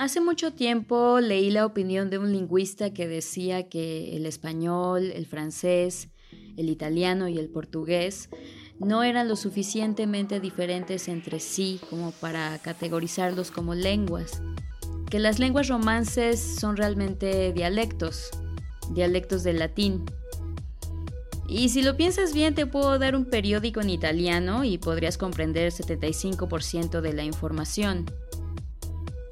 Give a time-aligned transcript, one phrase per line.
[0.00, 5.26] Hace mucho tiempo leí la opinión de un lingüista que decía que el español, el
[5.26, 6.08] francés,
[6.56, 8.30] el italiano y el portugués
[8.78, 14.40] no eran lo suficientemente diferentes entre sí como para categorizarlos como lenguas,
[15.10, 18.30] que las lenguas romances son realmente dialectos,
[18.94, 20.06] dialectos del latín.
[21.46, 25.64] Y si lo piensas bien, te puedo dar un periódico en italiano y podrías comprender
[25.64, 28.06] el 75% de la información.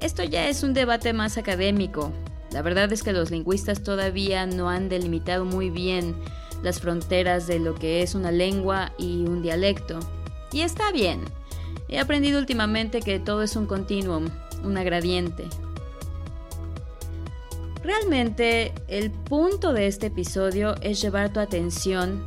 [0.01, 2.13] Esto ya es un debate más académico.
[2.51, 6.15] La verdad es que los lingüistas todavía no han delimitado muy bien
[6.63, 9.99] las fronteras de lo que es una lengua y un dialecto.
[10.51, 11.21] Y está bien.
[11.89, 14.29] He aprendido últimamente que todo es un continuum,
[14.63, 15.45] una gradiente.
[17.83, 22.23] Realmente, el punto de este episodio es llevar tu atención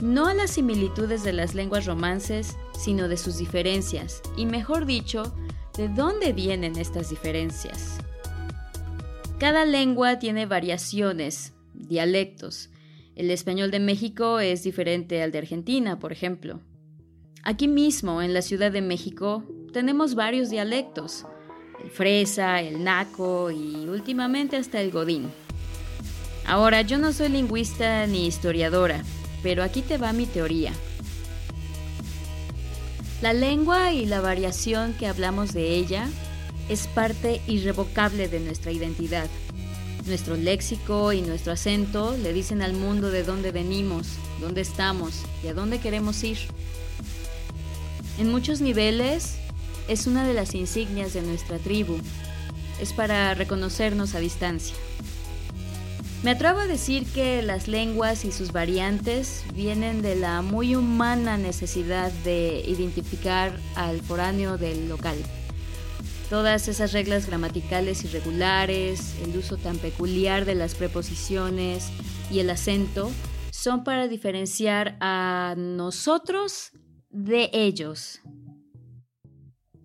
[0.00, 5.32] no a las similitudes de las lenguas romances, sino de sus diferencias, y mejor dicho,
[5.76, 7.96] ¿De dónde vienen estas diferencias?
[9.38, 12.68] Cada lengua tiene variaciones, dialectos.
[13.16, 16.60] El español de México es diferente al de Argentina, por ejemplo.
[17.42, 21.24] Aquí mismo, en la Ciudad de México, tenemos varios dialectos.
[21.82, 25.30] El fresa, el naco y últimamente hasta el godín.
[26.46, 29.02] Ahora, yo no soy lingüista ni historiadora,
[29.42, 30.72] pero aquí te va mi teoría.
[33.22, 36.08] La lengua y la variación que hablamos de ella
[36.68, 39.28] es parte irrevocable de nuestra identidad.
[40.06, 44.08] Nuestro léxico y nuestro acento le dicen al mundo de dónde venimos,
[44.40, 46.38] dónde estamos y a dónde queremos ir.
[48.18, 49.36] En muchos niveles
[49.86, 51.98] es una de las insignias de nuestra tribu.
[52.80, 54.74] Es para reconocernos a distancia.
[56.22, 61.36] Me atrevo a decir que las lenguas y sus variantes vienen de la muy humana
[61.36, 65.16] necesidad de identificar al foráneo del local.
[66.30, 71.90] Todas esas reglas gramaticales irregulares, el uso tan peculiar de las preposiciones
[72.30, 73.10] y el acento
[73.50, 76.70] son para diferenciar a nosotros
[77.10, 78.20] de ellos.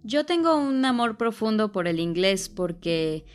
[0.03, 3.25] Yo tengo un amor profundo por el inglés porque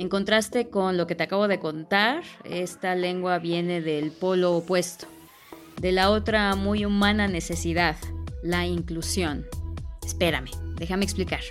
[0.00, 5.06] en contraste con lo que te acabo de contar, esta lengua viene del polo opuesto,
[5.78, 7.96] de la otra muy humana necesidad,
[8.42, 9.44] la inclusión.
[10.02, 11.42] Espérame, déjame explicar.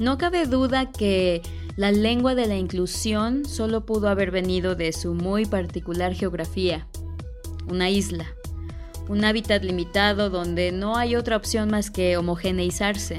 [0.00, 1.40] No cabe duda que
[1.76, 6.88] la lengua de la inclusión solo pudo haber venido de su muy particular geografía,
[7.70, 8.26] una isla,
[9.08, 13.16] un hábitat limitado donde no hay otra opción más que homogeneizarse.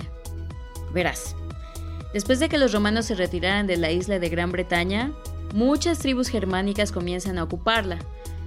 [0.93, 1.35] Verás,
[2.13, 5.11] Después de que los romanos se retiraran de la isla de Gran Bretaña,
[5.53, 7.97] muchas tribus germánicas comienzan a ocuparla.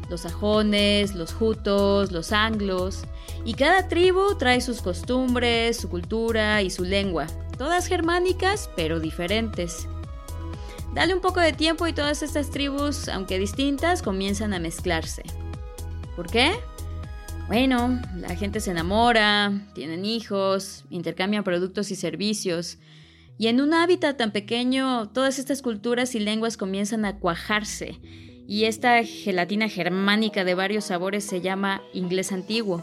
[0.08, 3.02] Los sajones, los jutos, los anglos,
[3.44, 7.26] y cada tribu trae sus costumbres, su cultura y su lengua,
[7.58, 9.88] todas germánicas pero diferentes.
[10.94, 15.24] Dale un poco de tiempo y todas estas tribus, aunque distintas, comienzan a mezclarse.
[16.14, 16.52] ¿Por qué?
[17.48, 22.78] Bueno, la gente se enamora, tienen hijos, intercambian productos y servicios,
[23.38, 27.98] y en un hábitat tan pequeño, todas estas culturas y lenguas comienzan a cuajarse.
[28.48, 32.82] Y esta gelatina germánica de varios sabores se llama inglés antiguo.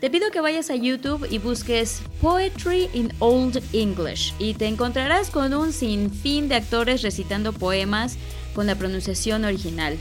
[0.00, 5.30] Te pido que vayas a YouTube y busques Poetry in Old English y te encontrarás
[5.30, 8.16] con un sinfín de actores recitando poemas
[8.54, 9.98] con la pronunciación original.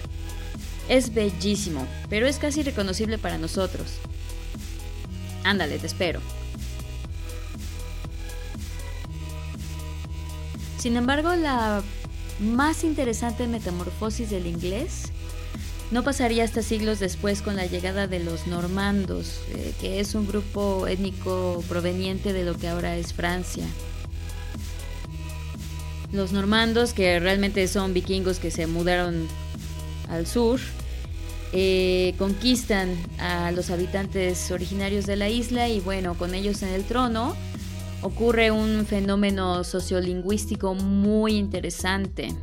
[0.88, 3.98] Es bellísimo, pero es casi reconocible para nosotros.
[5.44, 6.22] Ándale, te espero.
[10.78, 11.84] Sin embargo, la
[12.40, 15.12] más interesante metamorfosis del inglés
[15.90, 20.28] no pasaría hasta siglos después con la llegada de los normandos, eh, que es un
[20.28, 23.66] grupo étnico proveniente de lo que ahora es Francia.
[26.12, 29.28] Los normandos, que realmente son vikingos que se mudaron
[30.10, 30.60] al sur,
[31.54, 36.84] eh, conquistan a los habitantes originarios de la isla y bueno, con ellos en el
[36.84, 37.36] trono,
[38.02, 42.34] ocurre un fenómeno sociolingüístico muy interesante.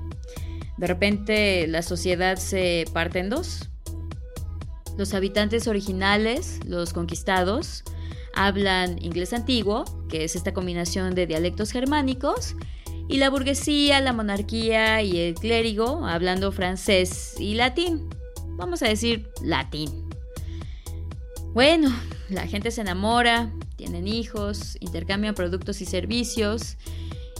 [0.76, 3.70] De repente la sociedad se parte en dos.
[4.96, 7.84] Los habitantes originales, los conquistados,
[8.34, 12.56] hablan inglés antiguo, que es esta combinación de dialectos germánicos,
[13.08, 18.08] y la burguesía, la monarquía y el clérigo hablando francés y latín.
[18.56, 19.90] Vamos a decir latín.
[21.52, 21.94] Bueno,
[22.30, 23.52] la gente se enamora,
[23.84, 26.78] tienen hijos, intercambian productos y servicios.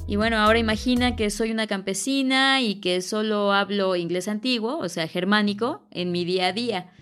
[0.07, 4.89] Y bueno, ahora imagina que soy una campesina y que solo hablo inglés antiguo, o
[4.91, 6.93] sea, germánico, en mi día a día.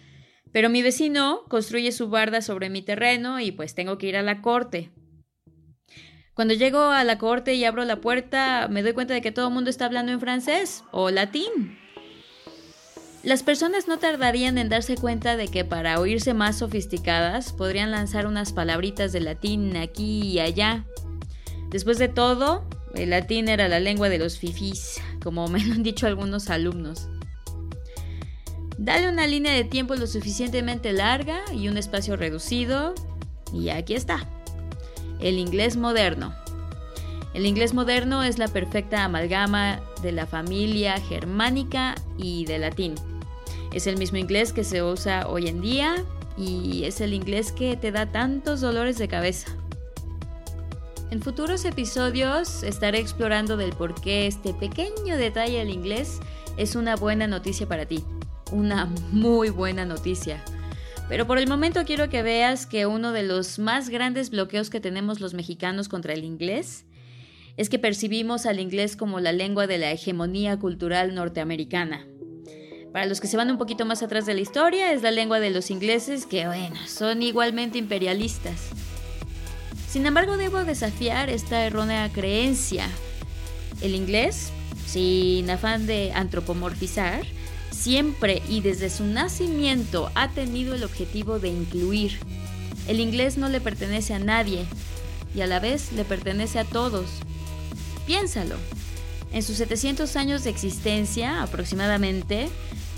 [0.53, 4.23] Pero mi vecino construye su barda sobre mi terreno y pues tengo que ir a
[4.23, 4.91] la corte.
[6.35, 9.49] Cuando llego a la corte y abro la puerta, me doy cuenta de que todo
[9.49, 11.82] el mundo está hablando en francés o latín.
[13.23, 18.27] Las personas no tardarían en darse cuenta de que para oírse más sofisticadas podrían lanzar
[18.27, 20.85] unas palabritas de latín aquí y allá.
[21.69, 22.65] Después de todo,
[22.97, 27.07] el latín era la lengua de los fifís, como me lo han dicho algunos alumnos.
[28.77, 32.93] Dale una línea de tiempo lo suficientemente larga y un espacio reducido,
[33.53, 34.29] y aquí está.
[35.21, 36.35] El inglés moderno.
[37.35, 42.97] El inglés moderno es la perfecta amalgama de la familia germánica y de latín.
[43.73, 46.05] Es el mismo inglés que se usa hoy en día
[46.37, 49.57] y es el inglés que te da tantos dolores de cabeza.
[51.11, 56.21] En futuros episodios estaré explorando del por qué este pequeño detalle del inglés
[56.57, 58.05] es una buena noticia para ti.
[58.51, 60.43] Una muy buena noticia.
[61.09, 64.81] Pero por el momento quiero que veas que uno de los más grandes bloqueos que
[64.81, 66.85] tenemos los mexicanos contra el inglés
[67.57, 72.07] es que percibimos al inglés como la lengua de la hegemonía cultural norteamericana.
[72.93, 75.41] Para los que se van un poquito más atrás de la historia, es la lengua
[75.41, 78.61] de los ingleses que, bueno, son igualmente imperialistas.
[79.89, 82.87] Sin embargo, debo desafiar esta errónea creencia.
[83.81, 84.51] El inglés,
[84.87, 87.25] sin afán de antropomorfizar,
[87.71, 92.19] siempre y desde su nacimiento ha tenido el objetivo de incluir.
[92.89, 94.67] El inglés no le pertenece a nadie
[95.35, 97.07] y a la vez le pertenece a todos.
[98.07, 98.57] Piénsalo.
[99.33, 102.51] En sus 700 años de existencia, aproximadamente,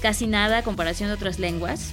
[0.04, 1.88] casi nada a comparación de otras lenguas,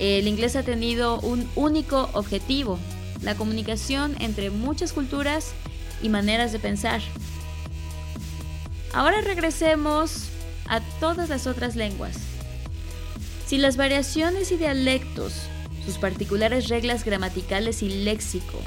[0.00, 2.76] el inglés ha tenido un único objetivo,
[3.22, 5.52] la comunicación entre muchas culturas
[6.02, 7.00] y maneras de pensar.
[8.92, 10.24] Ahora regresemos
[10.68, 12.16] a todas las otras lenguas.
[13.46, 15.34] Si las variaciones y dialectos,
[15.84, 18.60] sus particulares reglas gramaticales y léxico,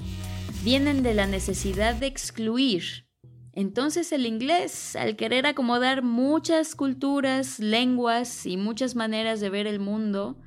[0.64, 3.09] vienen de la necesidad de excluir,
[3.54, 9.80] entonces el inglés, al querer acomodar muchas culturas, lenguas y muchas maneras de ver el
[9.80, 10.38] mundo,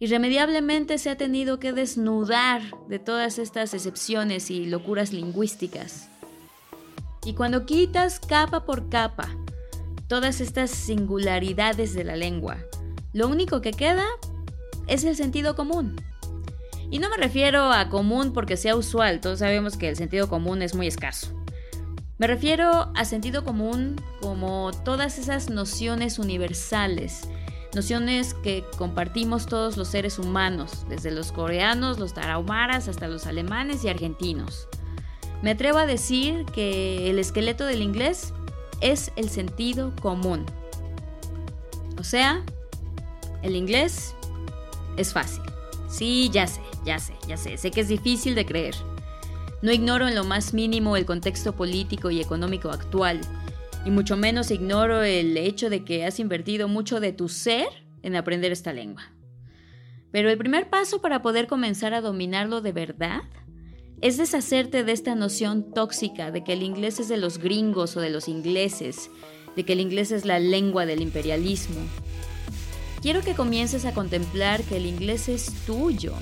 [0.00, 6.08] irremediablemente se ha tenido que desnudar de todas estas excepciones y locuras lingüísticas.
[7.24, 9.28] Y cuando quitas capa por capa
[10.06, 12.58] todas estas singularidades de la lengua,
[13.12, 14.06] lo único que queda
[14.86, 15.96] es el sentido común.
[16.90, 20.62] Y no me refiero a común porque sea usual, todos sabemos que el sentido común
[20.62, 21.38] es muy escaso.
[22.18, 27.28] Me refiero a sentido común como todas esas nociones universales
[27.74, 33.84] nociones que compartimos todos los seres humanos, desde los coreanos, los tarahumaras hasta los alemanes
[33.84, 34.68] y argentinos.
[35.42, 38.32] Me atrevo a decir que el esqueleto del inglés
[38.80, 40.44] es el sentido común.
[41.98, 42.42] O sea,
[43.42, 44.14] el inglés
[44.96, 45.42] es fácil.
[45.88, 48.74] Sí, ya sé, ya sé, ya sé, sé que es difícil de creer.
[49.60, 53.20] No ignoro en lo más mínimo el contexto político y económico actual
[53.84, 57.68] y mucho menos ignoro el hecho de que has invertido mucho de tu ser
[58.02, 59.02] en aprender esta lengua.
[60.10, 63.22] Pero el primer paso para poder comenzar a dominarlo de verdad
[64.00, 68.00] es deshacerte de esta noción tóxica de que el inglés es de los gringos o
[68.00, 69.10] de los ingleses,
[69.56, 71.80] de que el inglés es la lengua del imperialismo.
[73.02, 76.14] Quiero que comiences a contemplar que el inglés es tuyo,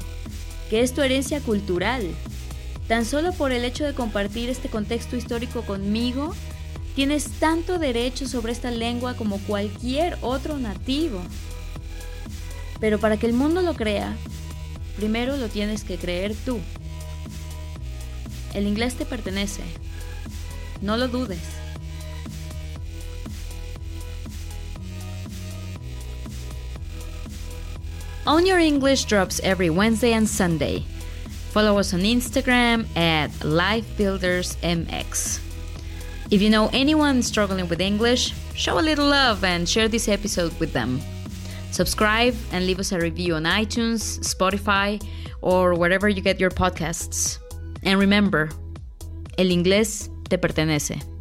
[0.71, 2.03] que es tu herencia cultural.
[2.89, 6.35] Tan solo por el hecho de compartir este contexto histórico conmigo,
[6.97, 11.21] Tienes tanto derecho sobre esta lengua como cualquier otro nativo.
[12.81, 14.17] Pero para que el mundo lo crea,
[14.97, 16.59] primero lo tienes que creer tú.
[18.55, 19.61] El inglés te pertenece.
[20.81, 21.43] No lo dudes.
[28.25, 30.87] Own Your English drops every Wednesday and Sunday.
[31.57, 35.41] Follow us on Instagram at LifeBuildersMX.
[36.31, 40.53] If you know anyone struggling with English, show a little love and share this episode
[40.61, 41.01] with them.
[41.71, 45.03] Subscribe and leave us a review on iTunes, Spotify,
[45.41, 47.39] or wherever you get your podcasts.
[47.85, 48.51] And remember,
[49.39, 51.16] el inglés te pertenece.